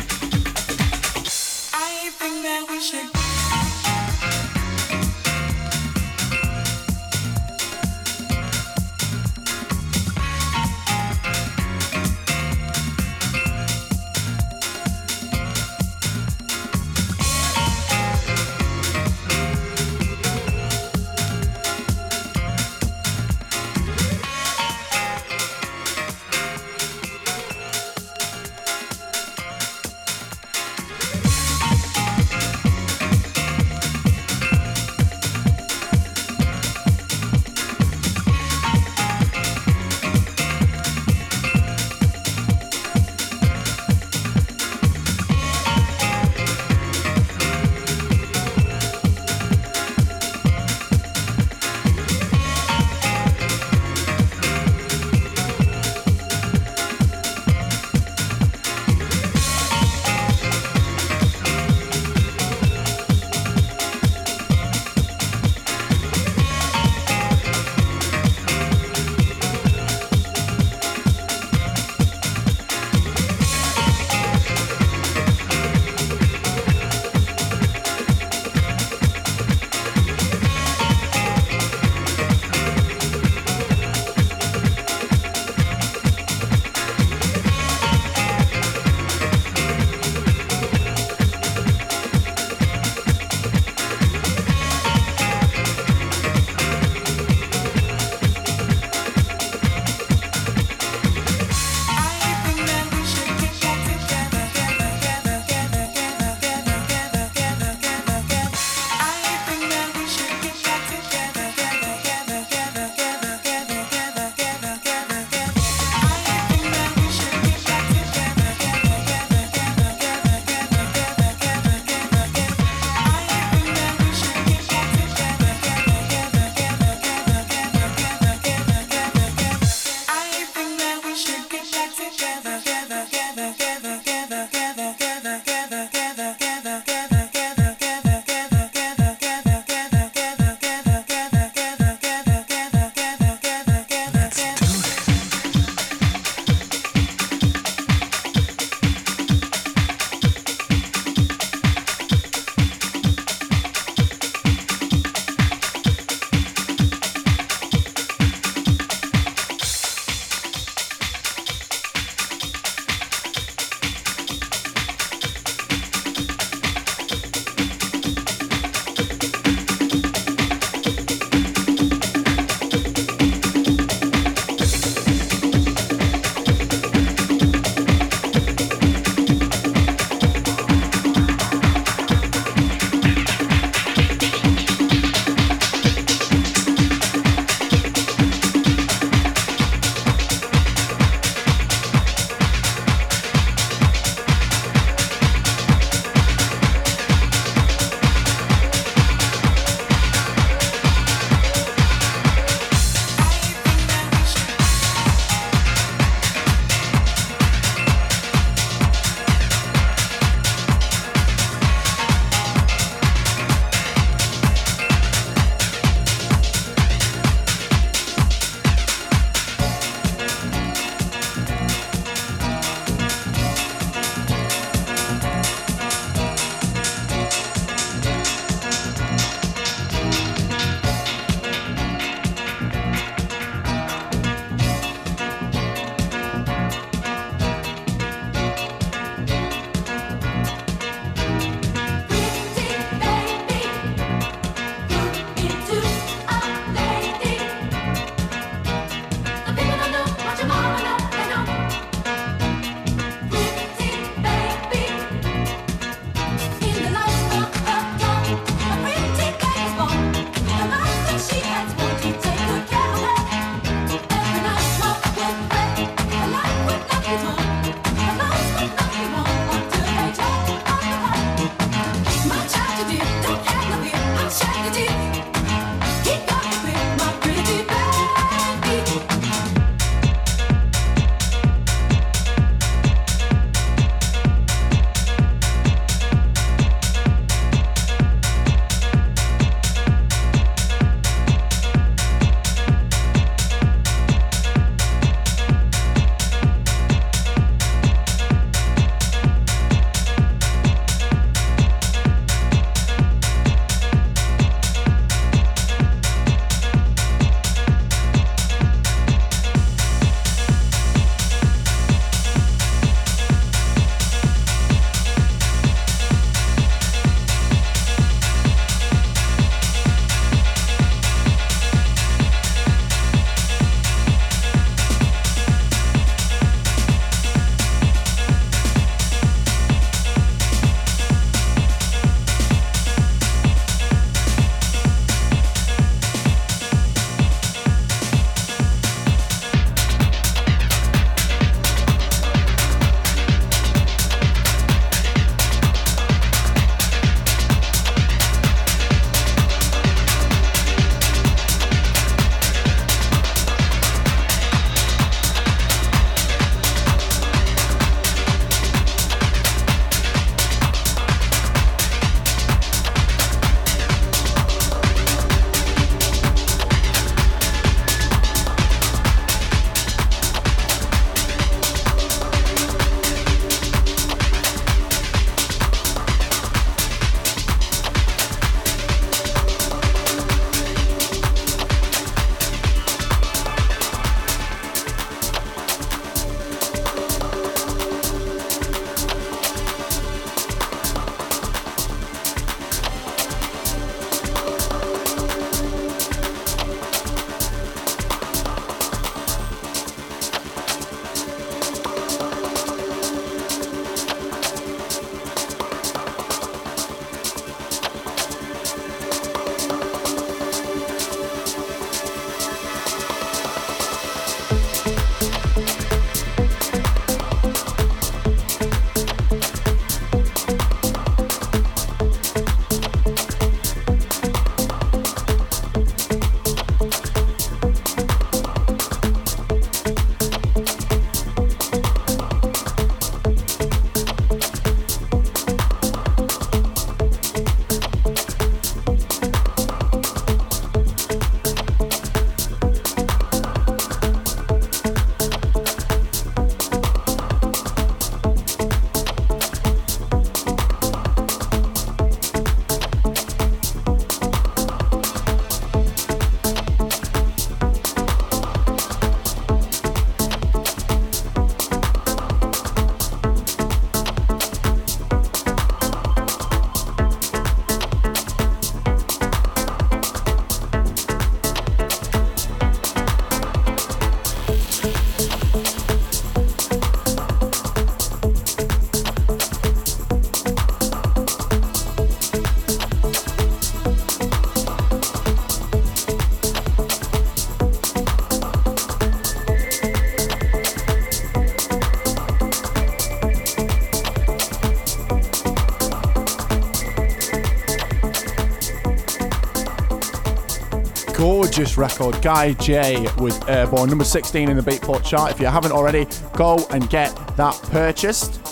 Record. 501.78 502.22
Guy 502.22 502.54
J 502.54 503.08
with 503.20 503.48
Airborne, 503.50 503.90
number 503.90 504.04
16 504.04 504.50
in 504.50 504.58
the 504.58 504.64
Beatport 504.64 505.04
chart. 505.04 505.32
If 505.32 505.40
you 505.40 505.48
haven't 505.48 505.72
already, 505.72 506.08
go 506.34 506.66
and 506.72 506.90
get 506.90 507.16
that 507.38 507.56
purchased. 507.72 508.44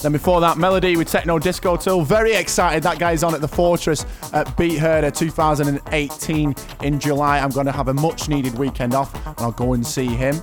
Then 0.00 0.10
before 0.10 0.40
that, 0.40 0.58
Melody 0.58 0.96
with 0.96 1.08
Techno 1.08 1.38
Disco 1.38 1.76
Tool. 1.76 2.02
Very 2.02 2.32
excited. 2.32 2.82
That 2.82 2.98
guy's 2.98 3.22
on 3.22 3.34
at 3.34 3.40
the 3.40 3.46
Fortress 3.46 4.04
at 4.32 4.56
Beat 4.56 4.78
Herder 4.78 5.12
2018 5.12 6.54
in 6.82 6.98
July. 6.98 7.38
I'm 7.38 7.50
going 7.50 7.66
to 7.66 7.72
have 7.72 7.86
a 7.86 7.94
much 7.94 8.28
needed 8.28 8.58
weekend 8.58 8.94
off 8.94 9.14
and 9.26 9.38
I'll 9.38 9.52
go 9.52 9.74
and 9.74 9.86
see 9.86 10.06
him. 10.06 10.40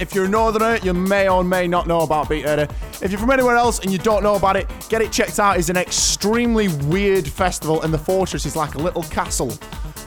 If 0.00 0.12
you're 0.12 0.24
a 0.24 0.28
northerner, 0.28 0.78
you 0.82 0.92
may 0.92 1.28
or 1.28 1.44
may 1.44 1.68
not 1.68 1.86
know 1.86 2.00
about 2.00 2.28
Beat 2.28 2.44
Herder. 2.44 2.66
If 3.00 3.12
you're 3.12 3.20
from 3.20 3.30
anywhere 3.30 3.54
else 3.54 3.78
and 3.78 3.92
you 3.92 3.98
don't 3.98 4.24
know 4.24 4.34
about 4.34 4.56
it, 4.56 4.68
get 4.88 5.00
it 5.00 5.12
checked 5.12 5.38
out. 5.38 5.58
It's 5.58 5.68
an 5.68 5.76
extremely 5.76 6.66
weird 6.86 7.28
festival, 7.28 7.82
and 7.82 7.94
the 7.94 7.98
Fortress 7.98 8.44
is 8.44 8.56
like 8.56 8.74
a 8.74 8.78
little 8.78 9.04
castle 9.04 9.52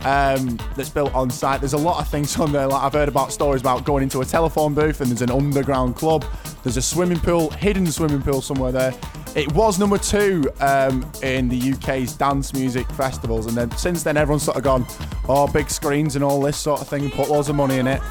um, 0.06 0.58
that's 0.76 0.90
built 0.90 1.14
on 1.16 1.32
site. 1.32 1.60
There's 1.60 1.74
a 1.74 1.78
lot 1.78 2.00
of 2.00 2.08
things 2.08 2.40
on 2.40 2.52
there. 2.52 2.68
Like 2.68 2.84
I've 2.84 2.94
heard 2.94 3.10
about 3.10 3.34
stories 3.34 3.62
about 3.62 3.84
going 3.84 4.04
into 4.04 4.22
a 4.22 4.26
telephone 4.26 4.76
booth 4.76 5.02
and 5.02 5.10
there's 5.10 5.24
an 5.24 5.32
underground 5.32 5.96
club. 5.96 6.24
There's 6.64 6.78
a 6.78 6.82
swimming 6.82 7.20
pool, 7.20 7.50
hidden 7.50 7.88
swimming 7.92 8.22
pool 8.22 8.42
somewhere 8.42 8.72
there. 8.72 8.94
It 9.36 9.52
was 9.54 9.80
number 9.80 9.98
two 9.98 10.50
um, 10.62 11.12
in 11.24 11.50
the 11.50 11.74
UK's 11.74 12.14
dance 12.14 12.54
music 12.54 12.88
festivals, 12.92 13.48
and 13.48 13.58
then 13.58 13.70
since 13.72 14.02
then 14.02 14.16
everyone's 14.16 14.44
sort 14.44 14.56
of 14.56 14.64
gone, 14.64 14.86
oh, 15.28 15.46
big 15.52 15.70
screens 15.70 16.16
and 16.16 16.24
all 16.24 16.40
this 16.40 16.56
sort 16.56 16.80
of 16.80 16.88
thing, 16.88 17.04
and 17.04 17.12
put 17.12 17.30
loads 17.30 17.50
of 17.50 17.56
money 17.56 17.78
in 17.80 17.88
it. 17.88 18.02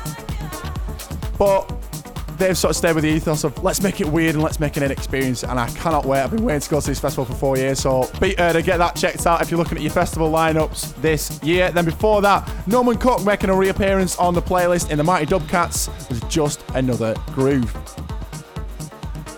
But 1.39 1.73
they've 2.39 2.57
sort 2.57 2.71
of 2.71 2.77
stayed 2.77 2.95
with 2.95 3.05
the 3.05 3.11
ethos 3.11 3.45
of 3.45 3.63
let's 3.63 3.83
make 3.83 4.01
it 4.01 4.07
weird 4.07 4.35
and 4.35 4.43
let's 4.43 4.61
make 4.61 4.77
it 4.77 4.83
an 4.83 4.91
experience. 4.91 5.45
And 5.45 5.59
I 5.59 5.69
cannot 5.71 6.05
wait. 6.05 6.21
I've 6.21 6.31
been 6.31 6.45
waiting 6.45 6.61
to 6.61 6.71
go 6.71 6.81
to 6.81 6.87
this 6.87 7.01
festival 7.01 7.25
for 7.25 7.35
four 7.35 7.57
years. 7.57 7.81
So 7.81 8.11
be 8.21 8.35
sure 8.37 8.53
to 8.53 8.63
get 8.63 8.79
that 8.79 8.97
checked 8.97 9.27
out 9.27 9.43
if 9.43 9.51
you're 9.51 9.59
looking 9.59 9.79
at 9.79 9.83
your 9.83 9.93
festival 9.93 10.31
lineups 10.31 10.95
this 11.01 11.43
year. 11.43 11.71
Then 11.71 11.85
before 11.85 12.23
that, 12.23 12.49
Norman 12.67 12.97
Cook 12.97 13.25
making 13.25 13.51
a 13.51 13.55
reappearance 13.55 14.17
on 14.19 14.35
the 14.35 14.43
playlist 14.43 14.91
in 14.91 14.99
the 14.99 15.05
Mighty 15.05 15.27
Dub 15.27 15.49
Katz 15.49 15.89
with 16.09 16.29
just 16.29 16.65
another 16.75 17.15
groove. 17.33 17.73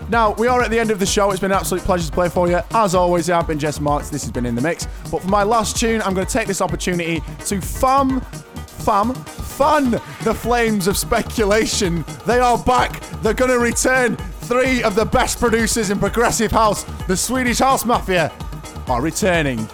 Now, 0.09 0.33
we 0.35 0.47
are 0.47 0.61
at 0.61 0.71
the 0.71 0.79
end 0.79 0.89
of 0.89 0.99
the 0.99 1.05
show. 1.05 1.31
It's 1.31 1.41
been 1.41 1.51
an 1.51 1.57
absolute 1.57 1.83
pleasure 1.83 2.07
to 2.07 2.11
play 2.13 2.29
for 2.29 2.47
you. 2.47 2.61
As 2.71 2.95
always, 2.95 3.29
I've 3.29 3.45
been 3.45 3.59
Jess 3.59 3.81
Marks. 3.81 4.09
This 4.09 4.23
has 4.23 4.31
been 4.31 4.45
In 4.45 4.55
The 4.55 4.61
Mix. 4.61 4.87
But 5.11 5.21
for 5.21 5.27
my 5.27 5.43
last 5.43 5.77
tune, 5.77 6.01
I'm 6.01 6.13
going 6.13 6.25
to 6.25 6.31
take 6.31 6.47
this 6.47 6.61
opportunity 6.61 7.21
to 7.45 7.59
fam, 7.59 8.21
fam, 8.21 9.13
fun 9.57 9.89
the 10.23 10.33
flames 10.35 10.87
of 10.87 10.95
speculation. 10.95 12.05
They 12.27 12.39
are 12.39 12.59
back. 12.59 13.01
They're 13.23 13.33
going 13.33 13.49
to 13.49 13.57
return. 13.57 14.15
Three 14.41 14.83
of 14.83 14.93
the 14.93 15.03
best 15.03 15.39
producers 15.39 15.89
in 15.89 15.97
Progressive 15.97 16.51
House, 16.51 16.83
the 17.07 17.17
Swedish 17.17 17.57
House 17.57 17.83
Mafia, 17.83 18.31
are 18.87 19.01
returning. 19.01 19.67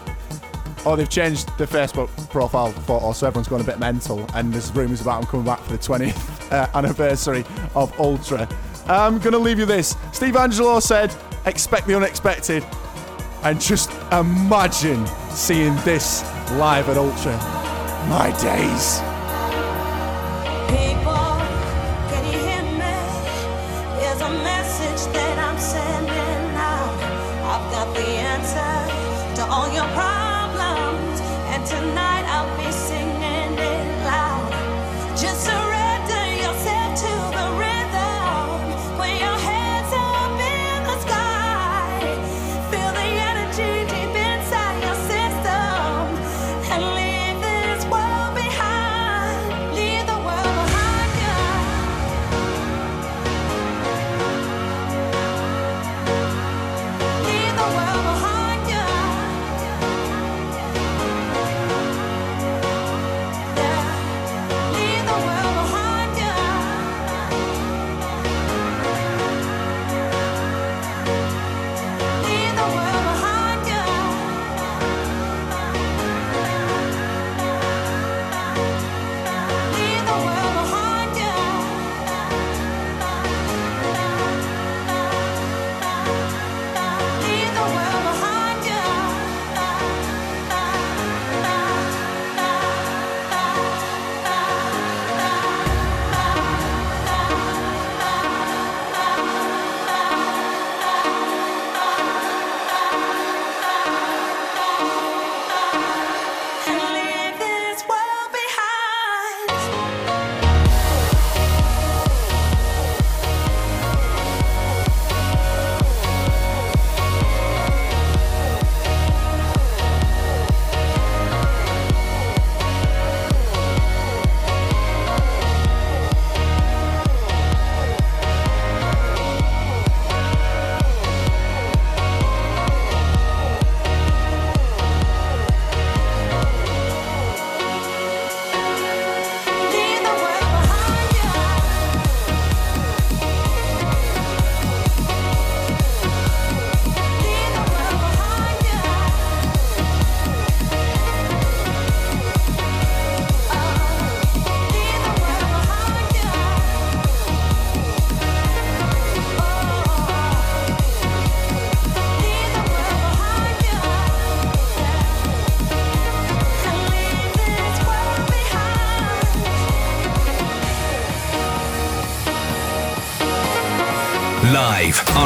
Oh, 0.85 0.95
they've 0.95 1.09
changed 1.09 1.49
the 1.57 1.65
Facebook 1.65 2.07
profile 2.29 2.71
photo, 2.71 3.11
so 3.11 3.27
everyone's 3.27 3.49
gone 3.49 3.59
a 3.59 3.65
bit 3.65 3.77
mental. 3.77 4.25
And 4.33 4.53
there's 4.53 4.71
rumours 4.71 5.01
about 5.01 5.19
them 5.19 5.29
coming 5.29 5.45
back 5.45 5.59
for 5.59 5.73
the 5.73 5.77
20th 5.77 6.51
uh, 6.53 6.69
anniversary 6.75 7.43
of 7.75 7.93
Ultra. 7.99 8.47
I'm 8.87 9.19
going 9.19 9.33
to 9.33 9.37
leave 9.37 9.59
you 9.59 9.65
this. 9.65 9.97
Steve 10.13 10.35
Angello 10.35 10.81
said, 10.81 11.13
expect 11.45 11.87
the 11.87 11.95
unexpected. 11.95 12.65
And 13.43 13.59
just 13.59 13.91
imagine 14.13 15.05
seeing 15.29 15.75
this 15.83 16.23
live 16.51 16.87
at 16.87 16.97
Ultra. 16.97 17.37
My 18.07 18.33
days. 18.41 19.12
People, 20.73 21.02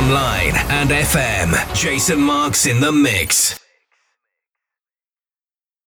online, 0.07 0.55
and 0.69 0.89
FM. 0.89 1.75
Jason 1.75 2.21
Marks 2.21 2.65
in 2.65 2.79
the 2.79 2.91
mix. 2.91 3.66